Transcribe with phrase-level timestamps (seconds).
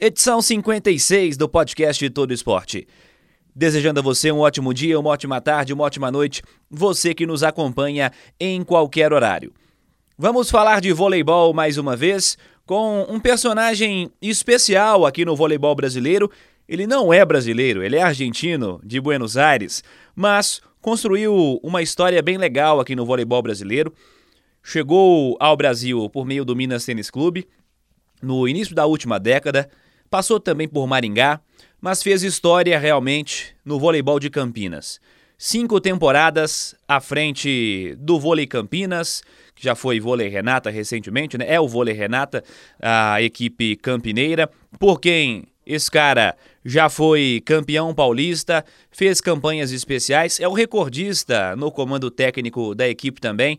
[0.00, 2.86] edição 56 do podcast Todo Esporte.
[3.54, 7.42] Desejando a você um ótimo dia, uma ótima tarde, uma ótima noite, você que nos
[7.42, 9.52] acompanha em qualquer horário.
[10.16, 16.30] Vamos falar de voleibol mais uma vez com um personagem especial aqui no voleibol brasileiro.
[16.68, 19.82] Ele não é brasileiro, ele é argentino, de Buenos Aires,
[20.14, 23.92] mas construiu uma história bem legal aqui no voleibol brasileiro
[24.62, 27.48] chegou ao Brasil por meio do Minas Tênis Clube
[28.20, 29.70] no início da última década,
[30.10, 31.40] passou também por Maringá,
[31.80, 35.00] mas fez história realmente no voleibol de Campinas.
[35.36, 39.22] Cinco temporadas à frente do vôlei Campinas,
[39.54, 41.44] que já foi vôlei Renata recentemente, né?
[41.48, 42.42] É o vôlei Renata,
[42.82, 44.50] a equipe campineira,
[44.80, 46.34] por quem esse cara
[46.64, 53.20] já foi campeão paulista, fez campanhas especiais, é o recordista no comando técnico da equipe
[53.20, 53.58] também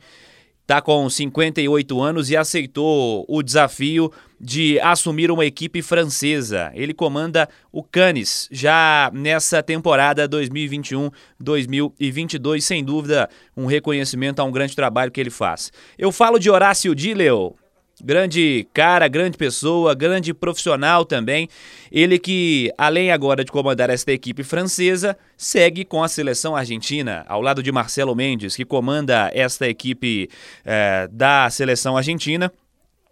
[0.70, 6.72] está com 58 anos e aceitou o desafio de assumir uma equipe francesa.
[6.76, 14.76] Ele comanda o Cannes já nessa temporada 2021-2022, sem dúvida, um reconhecimento a um grande
[14.76, 15.72] trabalho que ele faz.
[15.98, 17.58] Eu falo de Horácio Dileu,
[18.04, 21.50] Grande cara, grande pessoa, grande profissional também.
[21.92, 27.42] Ele que, além agora de comandar esta equipe francesa, segue com a seleção argentina, ao
[27.42, 30.30] lado de Marcelo Mendes, que comanda esta equipe
[30.64, 32.52] eh, da seleção argentina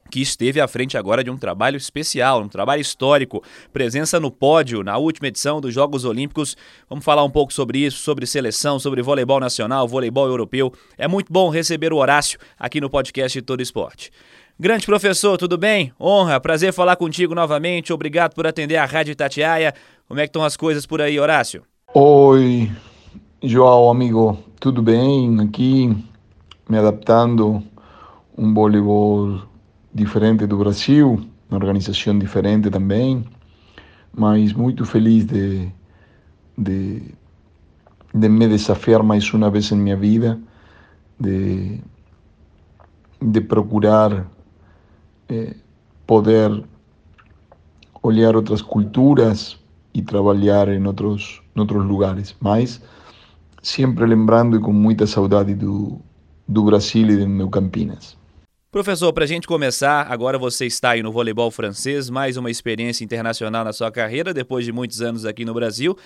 [0.09, 4.83] que esteve à frente agora de um trabalho especial, um trabalho histórico, presença no pódio
[4.83, 6.55] na última edição dos Jogos Olímpicos.
[6.89, 10.73] Vamos falar um pouco sobre isso, sobre seleção, sobre voleibol nacional, voleibol europeu.
[10.97, 14.11] É muito bom receber o Horácio aqui no podcast Todo Esporte.
[14.59, 15.93] Grande professor, tudo bem?
[16.01, 17.93] Honra, prazer falar contigo novamente.
[17.93, 19.73] Obrigado por atender a Rádio Itatiaia.
[20.07, 21.61] Como é que estão as coisas por aí, Horácio?
[21.93, 22.71] Oi,
[23.43, 24.39] João, amigo.
[24.59, 25.39] Tudo bem?
[25.41, 25.95] Aqui
[26.67, 27.61] me adaptando
[28.37, 29.41] um voleibol
[29.97, 31.19] diferente do Brasil,
[31.49, 33.25] uma organização diferente também,
[34.13, 35.71] mas muito feliz de,
[36.55, 37.01] de,
[38.13, 40.39] de me desafiar mais uma vez em minha vida,
[41.19, 41.81] de,
[43.19, 44.27] de procurar
[45.29, 45.55] eh,
[46.05, 46.63] poder
[48.03, 49.59] olhar outras culturas
[49.95, 52.79] e trabalhar em outros, em outros lugares, mas
[53.63, 55.99] sempre lembrando e com muita saudade do,
[56.47, 58.15] do Brasil e do meu Campinas.
[58.69, 63.01] Professor, para a gente começar, agora você está aí no voleibol francês, mais uma experiência
[63.01, 65.97] internacional na sua carreira, depois de muitos anos aqui no Brasil,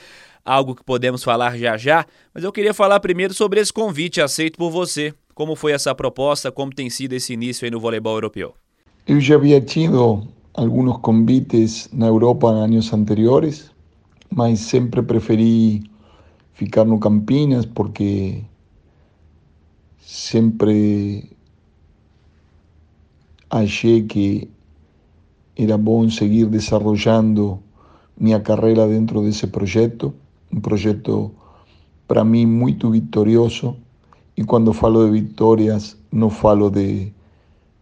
[0.45, 4.59] algo que podemos falar já já, mas eu queria falar primeiro sobre esse convite aceito
[4.59, 5.11] por você.
[5.33, 8.53] Como foi essa proposta, como tem sido esse início aí no voleibol europeu?
[9.07, 13.71] Eu já havia tido alguns convites na Europa em anos anteriores,
[14.29, 15.81] mas sempre preferi
[16.53, 18.43] ficar no Campinas porque
[19.99, 21.27] sempre
[23.51, 24.49] achei que
[25.55, 27.59] era bom seguir desenvolvendo
[28.17, 30.13] minha carreira dentro desse projeto,
[30.51, 31.31] um projeto
[32.07, 33.75] para mim muito vitorioso.
[34.37, 37.13] E quando falo de vitórias, não falo de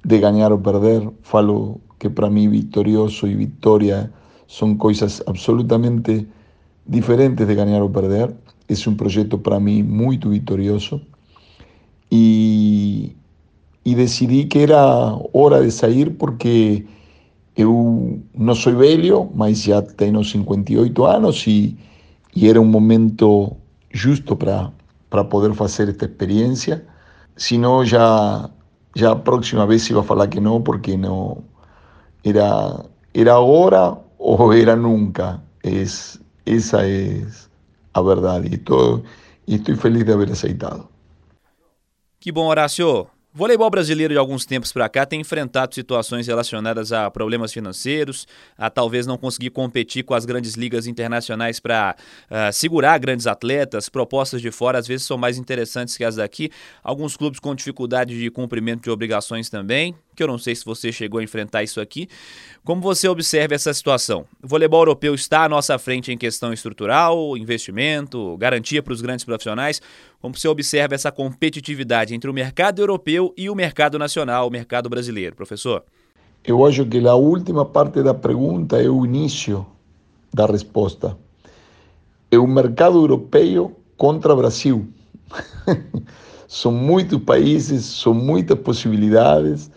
[0.03, 1.09] de ganhar ou perder.
[1.22, 4.12] Falo que para mim vitorioso e vitória
[4.47, 6.28] são coisas absolutamente
[6.88, 8.34] diferentes de ganhar ou perder.
[8.68, 11.01] Esse é um projeto para mim muito vitorioso.
[12.12, 13.16] E,
[13.85, 16.85] e decidi que era hora de sair porque
[17.56, 21.78] eu não sou velho, mas já tenho 58 anos e,
[22.35, 23.56] e era um momento
[23.91, 26.85] justo para poder fazer esta experiência.
[27.35, 28.50] Senão já
[28.95, 31.44] já a próxima vez iba a falar que não, porque não
[32.23, 35.41] era, era agora ou era nunca.
[35.63, 37.25] Es, essa é
[37.94, 38.50] a verdade.
[38.50, 39.04] E estou,
[39.48, 40.88] estou feliz de haver aceitado.
[42.19, 43.07] Que bom, Horácio.
[43.31, 48.26] Voleibol brasileiro de alguns tempos para cá tem enfrentado situações relacionadas a problemas financeiros,
[48.58, 53.28] a talvez não conseguir competir com as grandes ligas internacionais para uh, ah, segurar grandes
[53.28, 53.88] atletas.
[53.88, 56.50] Propostas de fora às vezes são mais interessantes que as daqui.
[56.84, 60.92] Alguns clubes com dificuldade de cumprimento de obrigações também que eu não sei se você
[60.92, 62.10] chegou a enfrentar isso aqui.
[62.66, 64.25] Como você observa essa situação?
[64.44, 69.24] O voleibol europeu está à nossa frente em questão estrutural, investimento, garantia para os grandes
[69.24, 69.81] profissionais.
[70.21, 74.89] Como você observa essa competitividade entre o mercado europeu e o mercado nacional, o mercado
[74.89, 75.86] brasileiro, professor?
[76.44, 79.66] Eu acho que a última parte da pergunta é o início
[80.33, 81.18] da resposta.
[82.30, 84.86] é o mercado europeu contra Brasil.
[86.45, 89.71] são muitos países, são muitas possibilidades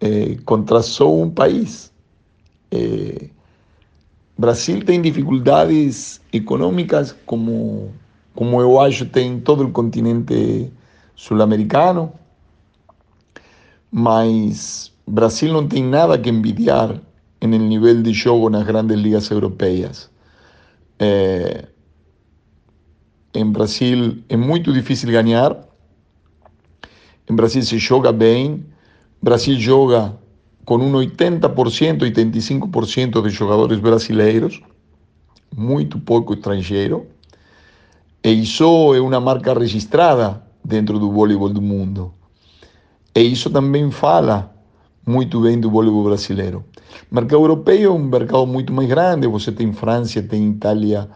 [0.00, 1.92] é, contra só um país.
[2.70, 3.28] É,
[4.38, 7.92] Brasil tem dificuldades econômicas como,
[8.34, 10.72] como eu acho tem todo o continente
[11.14, 12.12] sul-americano,
[13.90, 17.00] mas Brasil não tem nada que envidiar
[17.42, 20.10] no nível de jogo nas grandes ligas europeias.
[20.98, 21.66] É,
[23.34, 25.56] em Brasil é muito difícil ganhar.
[27.28, 28.64] Em Brasil se joga bem.
[29.22, 30.18] Brasil joga
[30.64, 34.62] com um 80%, 85% de jogadores brasileiros,
[35.54, 37.06] muito pouco estrangeiro.
[38.22, 42.14] E isso é uma marca registrada dentro do voleibol do mundo.
[43.14, 44.54] E também fala
[45.06, 46.64] muito bem do voleibol brasileiro.
[47.10, 49.26] Mercado europeu é um mercado muito mais grande.
[49.26, 51.10] Você tem França, tem Itália,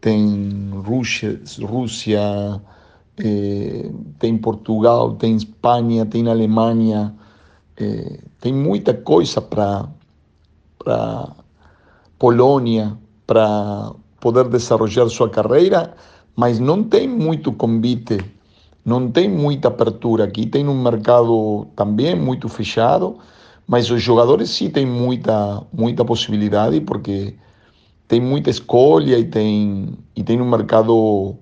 [0.00, 2.20] tem Rússia, Rússia
[3.18, 7.14] eh, tem Portugal, tem Espanha, tem Alemanha,
[7.80, 9.88] eh, tem muita coisa para
[10.78, 11.34] para
[12.18, 12.96] Polônia
[13.26, 15.94] para poder desenvolver sua carreira,
[16.36, 18.18] mas não tem muito convite,
[18.84, 23.18] não tem muita abertura aqui, tem um mercado também muito fechado,
[23.66, 27.34] mas os jogadores sim têm muita muita possibilidade porque
[28.08, 31.36] tem muita escolha e tem, e tem um mercado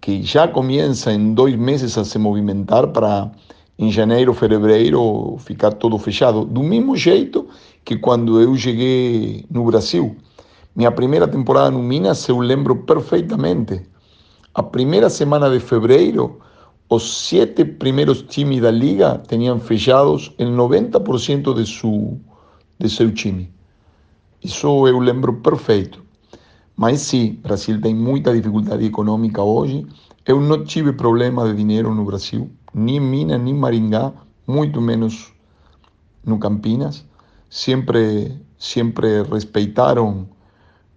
[0.00, 3.30] que já começa em dois meses a se movimentar para
[3.78, 6.44] em janeiro, fevereiro ficar todo fechado.
[6.44, 7.48] Do mesmo jeito
[7.84, 10.16] que quando eu cheguei no Brasil,
[10.74, 13.82] minha primeira temporada no Minas eu lembro perfeitamente.
[14.54, 16.38] A primeira semana de fevereiro,
[16.88, 22.16] os sete primeiros times da liga tinham fechados em 90% de, su,
[22.78, 23.52] de seu time.
[24.42, 26.04] Isso eu lembro perfeito.
[26.76, 29.86] Mas sim, Brasil tem muita dificuldade econômica hoje.
[30.26, 34.12] Eu não tive problema de dinheiro no Brasil, nem em Minas, nem em Maringá,
[34.46, 35.32] muito menos
[36.24, 37.04] no Campinas.
[37.48, 40.28] Sempre, sempre respeitaram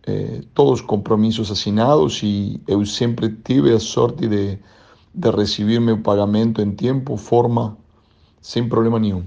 [0.06, 4.58] eh, todos os compromissos assinados e eu sempre tive a sorte de,
[5.14, 7.78] de receber meu pagamento em tempo, forma,
[8.42, 9.24] sem problema nenhum.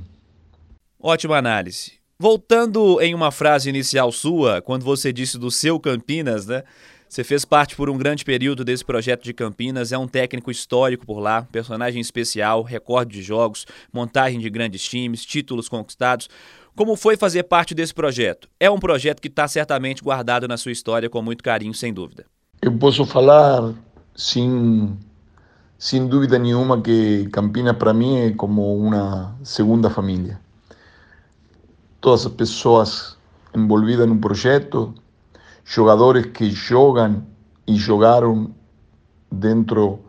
[0.98, 2.00] Ótima análise.
[2.18, 6.64] Voltando em uma frase inicial sua, quando você disse do seu Campinas, né?
[7.10, 11.04] Você fez parte por um grande período desse projeto de Campinas, é um técnico histórico
[11.04, 16.28] por lá, personagem especial, recorde de jogos, montagem de grandes times, títulos conquistados.
[16.76, 18.48] Como foi fazer parte desse projeto?
[18.60, 22.26] É um projeto que está certamente guardado na sua história com muito carinho, sem dúvida.
[22.62, 23.74] Eu posso falar
[24.14, 24.96] sem,
[25.76, 30.38] sem dúvida nenhuma que Campinas para mim é como uma segunda família
[32.00, 33.16] todas as pessoas
[33.54, 34.94] envolvidas no projeto,
[35.64, 37.24] jogadores que jogam
[37.66, 38.50] e jogaram
[39.30, 40.00] dentro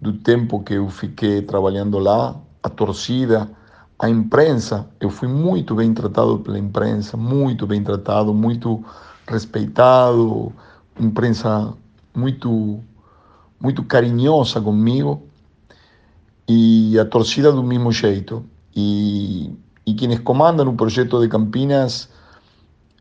[0.00, 3.48] do tempo que eu fiquei trabalhando lá, a torcida,
[3.98, 4.88] a imprensa.
[5.00, 8.84] Eu fui muito bem tratado pela imprensa, muito bem tratado, muito
[9.26, 10.52] respeitado,
[10.98, 11.72] imprensa
[12.14, 12.80] muito
[13.60, 15.22] muito carinhosa comigo
[16.46, 18.44] e a torcida do mesmo jeito.
[18.76, 22.10] E y quienes comandan un proyecto de Campinas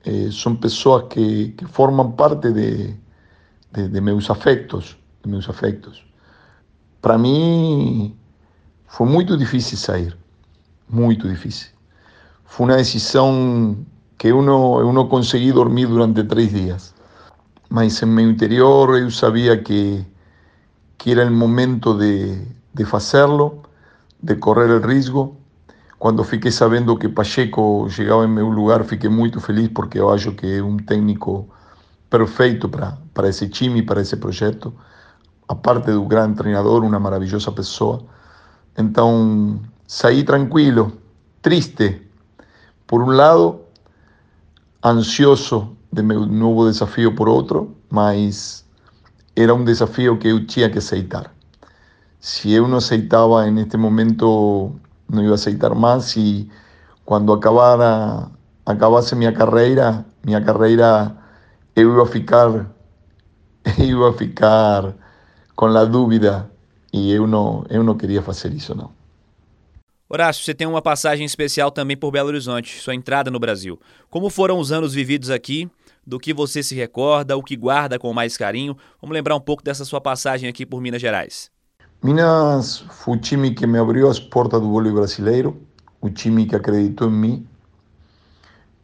[0.03, 2.99] eh, son personas que, que, forman parte de,
[3.71, 6.05] de, de, meus afectos, de meus afectos.
[7.01, 8.15] Para mí
[8.87, 10.17] fue muy difícil salir,
[10.89, 11.69] muy difícil.
[12.45, 13.85] Fue una decisión
[14.17, 16.93] que eu não, eu não consegui dormir durante três dias.
[17.69, 20.05] Mas em meu interior eu sabia que,
[20.97, 23.63] que era o momento de, de fazê-lo,
[24.21, 25.42] de correr o risco
[26.03, 30.33] quando fiquei sabendo que Pacheco chegava em meu lugar, fiquei muito feliz porque eu acho
[30.33, 31.47] que é um técnico
[32.09, 34.73] perfeito para, para esse time, para esse projeto.
[35.47, 38.03] A parte do grande treinador, uma maravilhosa pessoa.
[38.77, 40.91] Então, saí tranquilo,
[41.41, 42.01] triste,
[42.85, 43.61] por um lado,
[44.83, 48.65] ansioso de meu novo desafio por outro, mas
[49.37, 51.33] era um desafio que eu tinha que aceitar.
[52.19, 54.75] Se eu não aceitava neste momento
[55.07, 56.49] no iba a aceitar más y
[57.05, 58.29] cuando acabara,
[58.65, 61.15] acabase mi carrera, mi carrera,
[61.75, 62.71] iba a ficar,
[63.77, 64.95] iba a ficar
[65.55, 66.49] com a dúvida
[66.91, 68.91] e eu não, eu não queria fazer isso não.
[70.09, 73.79] Horácio, você tem uma passagem especial também por Belo Horizonte, sua entrada no Brasil.
[74.11, 75.67] Como foram os anos vividos aqui?
[76.05, 78.77] Do que você se recorda, o que guarda com mais carinho?
[79.01, 81.52] Vamos lembrar um pouco dessa sua passagem aqui por Minas Gerais.
[82.03, 83.19] Minas foi o
[83.55, 85.55] que me abriu as portas do vôlei brasileiro,
[86.01, 87.47] o que acreditou em mim.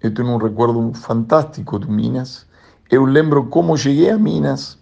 [0.02, 2.48] Eu tenho um recuerdo fantástico de Minas.
[2.90, 4.80] Eu lembro como cheguei a Minas,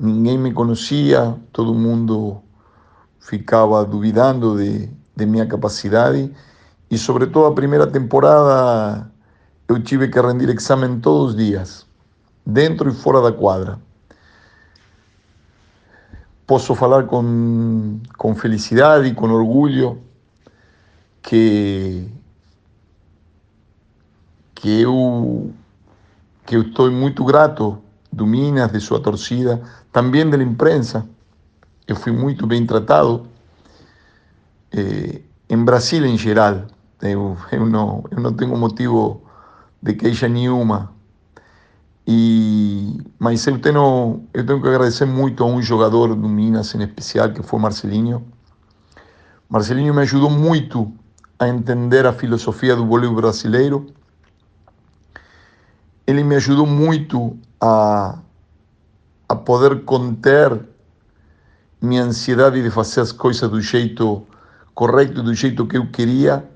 [0.00, 2.40] ninguém me conhecia, todo mundo
[3.20, 6.32] ficava duvidando de, de minha capacidade
[6.90, 9.12] e, sobretudo, a primeira temporada
[9.68, 11.86] eu tive que rendir exame todos os dias,
[12.46, 13.78] dentro e fora da quadra.
[16.48, 20.00] Posso falar com, com felicidade com orgulho
[21.20, 22.08] que,
[24.54, 25.52] que eu,
[26.46, 26.72] que eu
[27.22, 27.76] grato
[28.10, 29.60] do Minas, de sua torcida,
[29.92, 31.06] também da imprensa.
[31.86, 33.26] Eu fui muito bem tratado.
[34.72, 36.62] Eh, em Brasil, em geral,
[37.02, 37.66] eu, eu
[38.18, 39.20] não tenho motivo
[39.82, 40.94] de queixa nenhuma.
[42.10, 46.82] E, mas eu tenho, eu tenho que agradecer muito a um jogador do Minas em
[46.82, 48.26] especial, que foi Marcelinho.
[49.46, 50.90] Marcelinho me ajudou muito
[51.38, 53.92] a entender a filosofia do vôlei brasileiro.
[56.06, 58.18] Ele me ajudou muito a,
[59.28, 60.66] a poder conter
[61.82, 64.26] minha ansiedade de fazer as coisas do jeito
[64.74, 66.48] correto, do jeito que eu queria,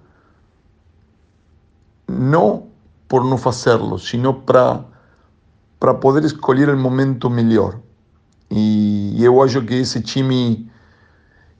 [2.09, 2.68] não
[3.06, 4.90] por não fazê-lo, sino para
[5.83, 7.81] para poder escolher o momento melhor.
[8.49, 10.71] E eu acho que esse time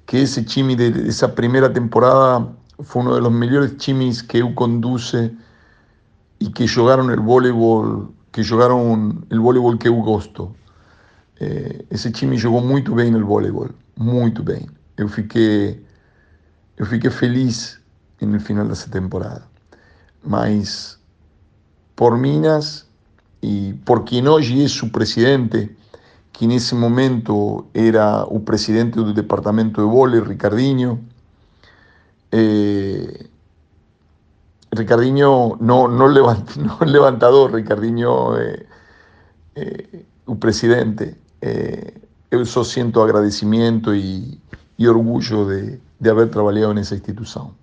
[0.07, 5.37] que esse time dessa primeira temporada foi um dos melhores times que eu conduce
[6.39, 8.93] e que jogaram o voleibol, que jogaram
[9.29, 10.55] o voleibol que eu gosto.
[11.91, 14.69] Esse time jogou muito bem no voleibol, muito bem.
[14.97, 15.85] Eu fiquei,
[16.77, 17.81] eu fiquei feliz
[18.21, 19.43] no final dessa temporada.
[20.25, 20.97] Mas
[21.97, 22.87] por Minas
[23.43, 25.77] e por quem hoje é seu presidente,
[26.33, 31.05] que nesse momento era o presidente do departamento de vôlei, Ricardinho.
[32.31, 33.27] Eh,
[34.75, 38.67] Ricardinho, no, no, levant, no levantador, Ricardinho, eh,
[39.57, 41.17] eh, o presidente.
[41.43, 41.95] Eh,
[42.31, 44.41] eu só sinto agradecimento e
[44.89, 47.62] orgulho de, de haver trabalhado nessa instituição.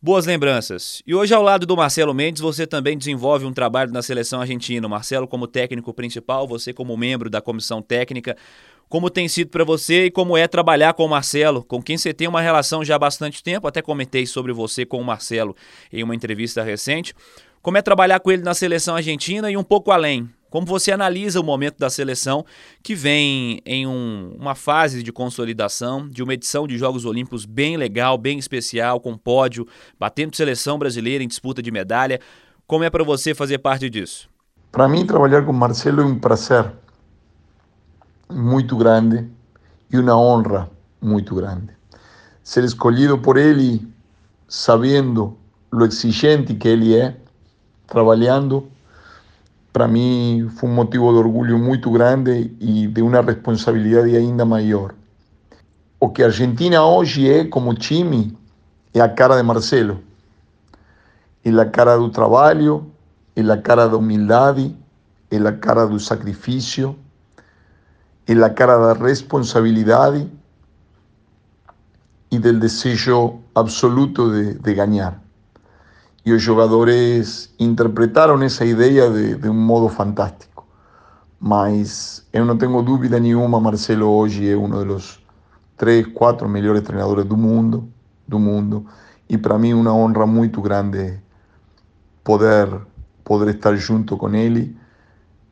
[0.00, 1.02] Boas lembranças.
[1.04, 4.86] E hoje, ao lado do Marcelo Mendes, você também desenvolve um trabalho na seleção argentina.
[4.86, 8.36] Marcelo, como técnico principal, você, como membro da comissão técnica.
[8.88, 12.14] Como tem sido para você e como é trabalhar com o Marcelo, com quem você
[12.14, 13.66] tem uma relação já há bastante tempo?
[13.66, 15.56] Até comentei sobre você com o Marcelo
[15.92, 17.12] em uma entrevista recente.
[17.60, 20.30] Como é trabalhar com ele na seleção argentina e um pouco além?
[20.50, 22.44] Como você analisa o momento da seleção
[22.82, 27.76] que vem em um, uma fase de consolidação, de uma edição de Jogos Olímpicos bem
[27.76, 29.66] legal, bem especial, com pódio,
[29.98, 32.18] batendo seleção brasileira em disputa de medalha.
[32.66, 34.28] Como é para você fazer parte disso?
[34.72, 36.72] Para mim, trabalhar com Marcelo é um prazer
[38.30, 39.26] muito grande
[39.90, 41.76] e uma honra muito grande.
[42.42, 43.86] Ser escolhido por ele,
[44.46, 45.36] sabendo
[45.70, 47.16] o exigente que ele é,
[47.86, 48.66] trabalhando
[49.72, 54.94] para mim foi um motivo de orgulho muito grande e de uma responsabilidade ainda maior.
[56.00, 58.36] O que Argentina hoje é como time
[58.94, 60.00] é a cara de Marcelo.
[61.44, 62.90] É a cara do trabalho,
[63.34, 64.74] é a cara da humildade,
[65.30, 66.96] é a cara do sacrifício,
[68.26, 70.30] é a cara da responsabilidade
[72.30, 75.27] e do desejo absoluto de, de ganhar
[76.28, 80.66] e os jogadores interpretaram essa ideia de, de um modo fantástico.
[81.40, 85.24] Mas eu não tenho dúvida nenhuma, Marcelo hoje é um dos
[85.74, 87.88] três, quatro melhores treinadores do mundo,
[88.26, 88.84] do mundo,
[89.26, 91.18] e para mim uma honra muito grande
[92.22, 92.68] poder
[93.24, 94.76] poder estar junto com ele,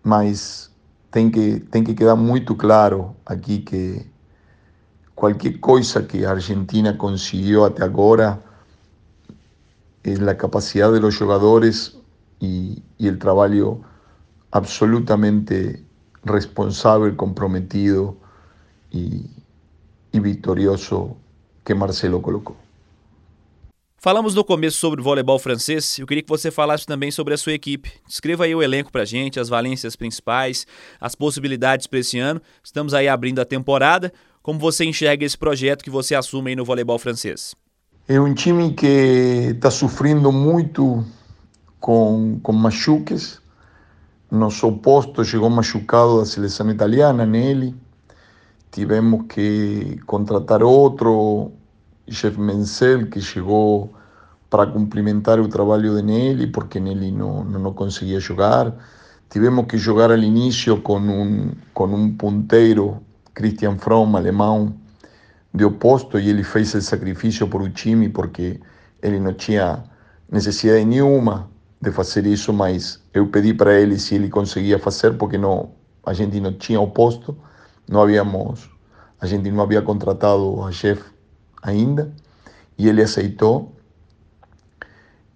[0.02, 0.70] mas
[1.10, 4.04] tem que tem que quedar muito claro aqui que
[5.14, 8.42] qualquer coisa que a Argentina conseguiu até agora
[10.06, 11.98] es la capacidad de los jugadores
[12.38, 13.80] y, y el trabajo
[14.52, 15.84] absolutamente
[16.24, 18.16] responsable, comprometido
[18.92, 19.26] e,
[20.12, 21.16] e vitorioso
[21.64, 22.56] que Marcelo colocou.
[23.98, 25.98] Falamos no começo sobre o voleibol francês.
[25.98, 27.90] Eu queria que você falasse também sobre a sua equipe.
[28.06, 30.64] Descreva aí o elenco para gente, as valências principais,
[31.00, 32.40] as possibilidades para esse ano.
[32.62, 34.12] Estamos aí abrindo a temporada.
[34.42, 37.56] Como você enxerga esse projeto que você assume aí no voleibol francês?
[38.08, 41.04] É um time que está sofrendo muito
[41.80, 43.40] com, com machuques.
[44.30, 47.74] Nosso oposto chegou machucado da seleção italiana nele.
[48.70, 51.50] Tivemos que contratar outro,
[52.06, 53.92] Jeff Menzel, que chegou
[54.48, 58.72] para complementar o trabalho de Nelly, porque Nelly não, não, conseguia jogar.
[59.28, 63.02] Tivemos que jogar ao início com um, com um ponteiro,
[63.34, 64.76] Christian Fromm, alemão,
[65.56, 68.60] de oposto e ele fez esse sacrifício por o time porque
[69.02, 69.84] ele não tinha
[70.30, 75.38] necessidade nenhuma de fazer isso, mas eu pedi para ele se ele conseguia fazer porque
[75.38, 75.70] não
[76.04, 77.36] a gente não tinha oposto
[77.88, 78.68] não havíamos,
[79.20, 81.02] a gente não havia contratado a chef
[81.62, 82.12] ainda,
[82.76, 83.74] e ele aceitou.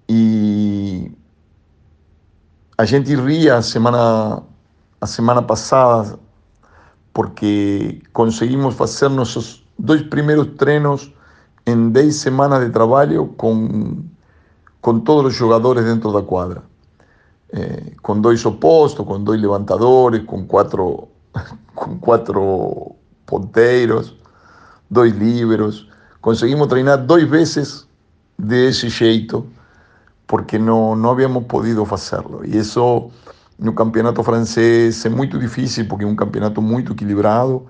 [0.08, 1.12] E
[2.76, 4.42] a gente ria a semana,
[5.00, 6.18] a semana passada
[7.12, 11.12] porque conseguimos fazer nossos dois primeiros treinos
[11.66, 14.02] em 10 semanas de trabalho com,
[14.80, 16.62] com todos os jogadores dentro da quadra.
[17.52, 21.08] Eh, com dois opostos, com dois levantadores, com quatro,
[21.74, 22.94] com quatro
[23.26, 24.14] ponteiros,
[24.88, 25.88] dois líberos.
[26.20, 27.86] Conseguimos treinar dois vezes
[28.38, 29.46] desse jeito,
[30.26, 32.42] porque não, não havíamos podido fazê-lo.
[32.44, 33.10] E isso
[33.58, 37.66] no campeonato francês é muito difícil, porque é um campeonato muito equilibrado.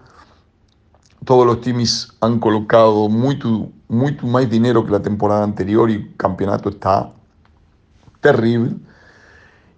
[1.24, 6.08] Todos os times han colocado muito, muito mais dinheiro que a temporada anterior e o
[6.16, 7.10] campeonato está
[8.22, 8.78] terrível.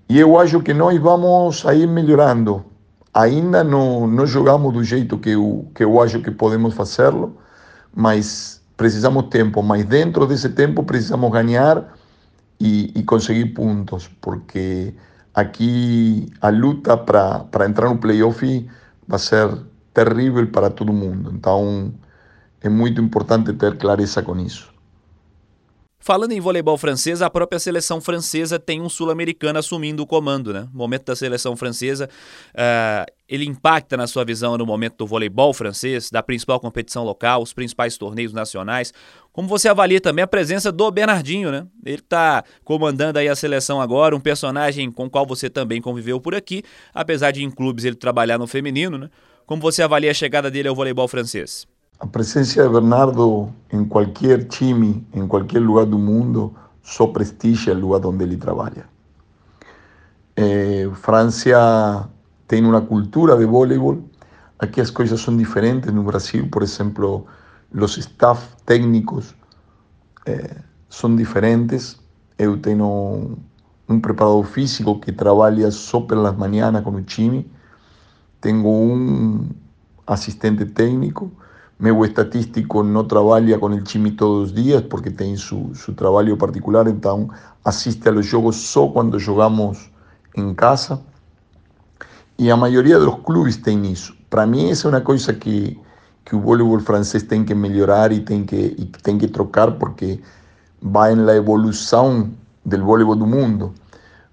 [0.09, 2.65] E eu acho que nós vamos a ir melhorando.
[3.13, 7.37] Ainda não, não jogamos do jeito que eu, que eu acho que podemos fazê-lo,
[7.95, 9.63] mas precisamos tempo.
[9.63, 11.93] Mas dentro desse tempo precisamos ganhar
[12.61, 14.95] e, e conseguir pontos, porque
[15.35, 18.71] aqui a luta para entrar no playoff
[19.09, 19.49] vai ser
[19.93, 21.33] terrível para todo mundo.
[21.35, 21.93] Então
[22.61, 24.73] é muito importante ter clareza com isso.
[26.05, 30.67] Falando em voleibol francês, a própria seleção francesa tem um sul-americano assumindo o comando, né?
[30.75, 32.09] O momento da seleção francesa,
[32.57, 37.41] uh, ele impacta na sua visão no momento do voleibol francês, da principal competição local,
[37.41, 38.93] os principais torneios nacionais.
[39.33, 41.69] Como você avalia também a presença do Bernardinho, né?
[41.87, 46.21] Ele está comandando aí a seleção agora, um personagem com o qual você também conviveu
[46.21, 49.09] por aqui, apesar de em clubes ele trabalhar no feminino, né?
[49.47, 51.67] Como você avalia a chegada dele ao voleibol francês?
[51.99, 57.79] A presença de Bernardo em qualquer time, em qualquer lugar do mundo, só prestigia o
[57.79, 58.87] lugar onde ele trabalha.
[60.37, 62.09] Eh, França
[62.47, 64.03] tem uma cultura de voleibol.
[64.59, 65.93] Aqui as coisas são diferentes.
[65.93, 67.27] No Brasil, por exemplo,
[67.73, 69.35] os staff técnicos
[70.27, 70.57] eh,
[70.89, 72.01] são diferentes.
[72.39, 73.39] Eu tenho
[73.89, 77.51] um preparador físico que trabalha só pelas manhãs com o time.
[78.43, 79.49] Tenho um
[80.07, 81.33] assistente técnico
[81.83, 86.39] meu estatístico no trabaja con el Chimi todos los días porque tiene su, su trabajo
[86.39, 89.91] particular, entonces asiste a los juegos solo cuando jugamos
[90.35, 91.01] en casa.
[92.37, 94.15] Y la mayoría de los clubes tienen eso.
[94.29, 95.77] Para mí esa es una cosa que,
[96.23, 100.21] que el voleibol francés tiene que mejorar y tiene que, tiene que trocar porque
[100.85, 103.75] va en la evolución del voleibol del mundo.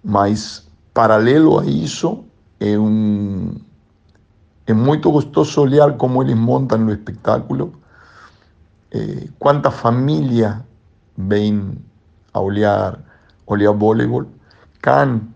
[0.04, 2.24] Mas paralelo a eso
[2.60, 3.69] es un
[4.72, 7.72] es muy gostoso olhar como ellos montan el espectáculo,
[8.92, 10.62] eh, cuántas familias
[11.16, 11.84] ven
[12.34, 13.04] a olear,
[13.46, 14.28] olear voleibol.
[14.82, 15.34] Can,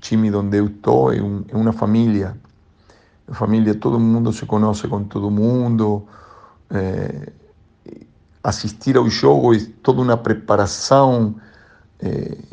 [0.00, 2.36] Chimi, donde estoy, es una familia.
[3.32, 6.06] familia, todo el mundo se conoce con todo el mundo.
[6.70, 7.32] Eh,
[8.42, 11.40] asistir al juego es toda una preparación
[12.00, 12.44] eh,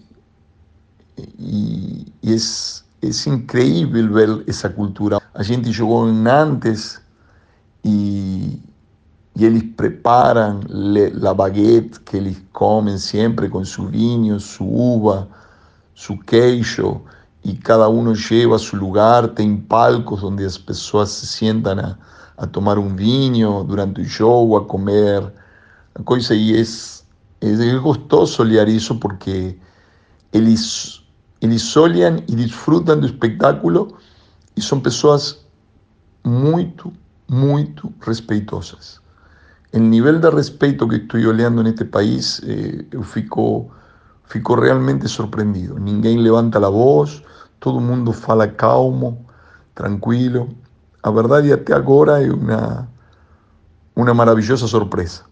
[1.37, 5.19] y, y es es increíble ver esa cultura.
[5.35, 7.01] A gente jogou em Nantes
[7.83, 8.57] e,
[9.35, 10.61] e eles preparam
[11.33, 15.27] baguette que eles comem sempre com seu vinho, sua uva,
[15.93, 17.01] seu queijo
[17.43, 19.27] e cada um leva a seu lugar.
[19.27, 21.97] Tem palcos onde as pessoas se sentam a,
[22.37, 25.33] a tomar um vinho durante o jogo, a comer.
[25.95, 26.63] A coisa aí é,
[27.45, 28.67] é gostoso olhar
[29.01, 29.57] porque
[30.31, 31.03] eles
[31.41, 33.97] eles olham e desfrutam do espetáculo
[34.55, 35.45] e são pessoas
[36.23, 36.91] muito,
[37.29, 38.99] muito respeitosas.
[39.73, 43.69] O nível de respeito que estou olhando neste país, eh, eu fico,
[44.25, 45.77] fico realmente surpreendido.
[45.77, 47.21] Ninguém levanta a voz,
[47.59, 49.25] todo mundo fala calmo,
[49.73, 50.49] tranquilo.
[51.03, 52.87] A verdade, até agora é uma,
[53.95, 55.23] uma maravilhosa surpresa.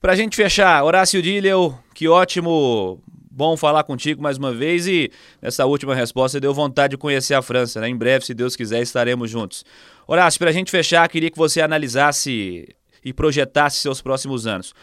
[0.00, 2.98] Para a gente fechar, Horácio Dilleu, que ótimo
[3.32, 5.08] Bom falar contigo mais uma vez e
[5.40, 7.80] nessa última resposta deu vontade de conhecer a França.
[7.80, 7.88] Né?
[7.88, 9.64] Em breve, se Deus quiser, estaremos juntos.
[10.04, 14.74] Horácio, para a gente fechar, queria que você analisasse e projetasse seus próximos anos.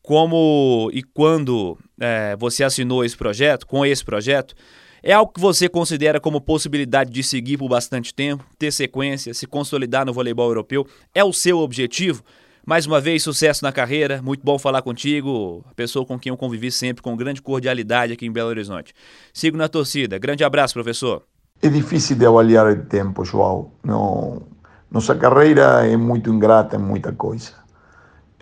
[0.00, 4.54] Como e quando é, você assinou esse projeto, com esse projeto,
[5.02, 9.46] é algo que você considera como possibilidade de seguir por bastante tempo, ter sequência, se
[9.46, 10.86] consolidar no voleibol europeu?
[11.14, 12.24] É o seu objetivo?
[12.68, 14.20] Mais uma vez, sucesso na carreira.
[14.20, 18.32] Muito bom falar contigo, pessoa com quem eu convivi sempre com grande cordialidade aqui em
[18.32, 18.92] Belo Horizonte.
[19.32, 20.18] Sigo na torcida.
[20.18, 21.22] Grande abraço, professor.
[21.62, 23.70] É difícil de avaliar o tempo, João.
[23.84, 24.42] Não,
[24.90, 27.52] nossa carreira é muito ingrata em muita coisa.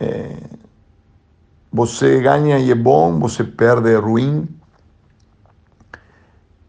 [0.00, 0.38] É,
[1.70, 4.48] você ganha e é bom, você perde é ruim.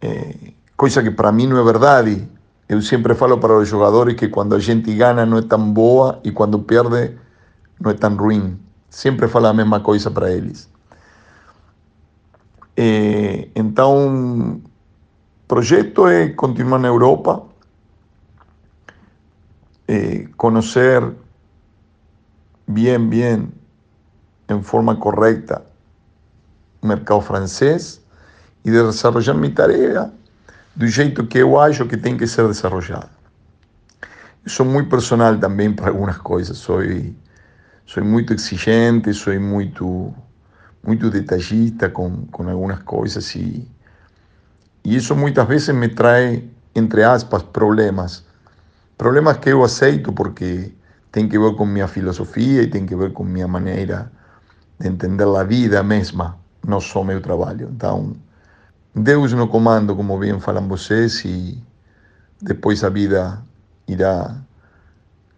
[0.02, 0.36] É,
[0.76, 2.28] coisa que para mim não é verdade.
[2.68, 6.20] eu sempre falo para os jogadores que quando a gente ganha não é tão boa
[6.22, 7.24] e quando perde
[7.80, 8.60] não é tão ruim.
[8.90, 10.70] Sempre falo a mesma coisa para eles.
[12.78, 17.44] É, então, o projeto é continuar na Europa,
[19.88, 21.14] é, conhecer
[22.68, 23.50] bem, bem,
[24.50, 25.66] em forma correta,
[26.82, 28.02] o mercado francês
[28.64, 30.14] e de desenvolver minha tarefa
[30.76, 33.10] do jeito que eu acho que tem que ser desenvolvida.
[34.44, 36.82] Eu sou muito personal também para algumas coisas, sou,
[37.86, 40.14] sou muito exigente, sou muito,
[40.84, 43.68] muito detallista com, com algumas coisas e,
[44.84, 46.42] e isso muitas vezes me traz,
[46.76, 48.24] entre aspas, problemas.
[48.98, 50.74] Problemas que eu aceito porque
[51.12, 54.12] tem que ver com minha filosofia e tem que ver com minha maneira
[54.80, 57.70] de entender a vida mesma, não só meu trabalho.
[57.74, 58.16] Então,
[58.94, 61.62] Deus no comando, como bem falam vocês, e
[62.42, 63.42] depois a vida
[63.88, 64.38] irá,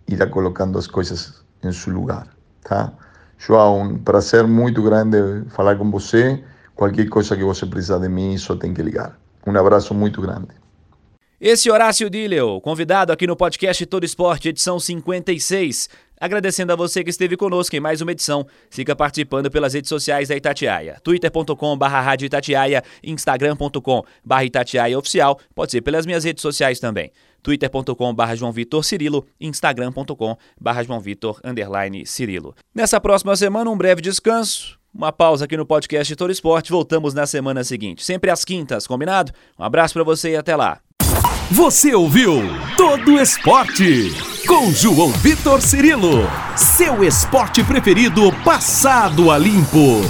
[0.08, 2.28] irá colocando as coisas em seu lugar,
[2.68, 2.92] tá?
[3.38, 5.18] João, prazer muito grande
[5.50, 6.44] falar com você.
[6.76, 9.18] Qualquer coisa que você precisar de mim, só tem que ligar.
[9.46, 10.50] Um abraço muito grande.
[11.40, 15.88] Esse Horácio Dilleu, convidado aqui no podcast Todo Esporte, edição 56.
[16.20, 18.48] Agradecendo a você que esteve conosco em mais uma edição.
[18.72, 21.00] Siga participando pelas redes sociais da Itatiaia.
[21.04, 22.16] twitter.com barra
[23.04, 25.40] instagram.com barra Itatiaia Oficial.
[25.54, 27.12] Pode ser pelas minhas redes sociais também.
[27.48, 31.40] twitter.com barra João Vitor Cirilo, instagram.com barra João Vitor
[32.06, 32.54] Cirilo.
[32.76, 34.78] Nessa próxima semana, um breve descanso.
[34.94, 36.72] Uma pausa aqui no podcast Todo Esporte.
[36.72, 39.32] Voltamos na semana seguinte, sempre às quintas, combinado?
[39.58, 40.80] Um abraço para você e até lá.
[41.50, 42.42] Você ouviu
[42.76, 44.12] Todo Esporte
[44.46, 50.02] com João Vitor Cirilo, seu esporte preferido passado a limpo.